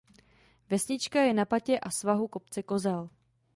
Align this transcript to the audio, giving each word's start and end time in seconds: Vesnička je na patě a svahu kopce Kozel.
Vesnička 0.69 1.21
je 1.21 1.33
na 1.33 1.45
patě 1.45 1.79
a 1.79 1.89
svahu 1.89 2.27
kopce 2.27 2.63
Kozel. 2.63 3.09